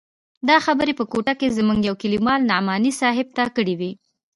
دا 0.49 0.57
خبرې 0.65 0.93
په 0.99 1.03
کوټه 1.11 1.33
کښې 1.39 1.55
زموږ 1.57 1.79
يوه 1.87 1.99
کليوال 2.01 2.39
نعماني 2.49 2.91
صاحب 3.01 3.27
ته 3.37 3.43
کړې 3.55 3.73
وې. 3.79 3.91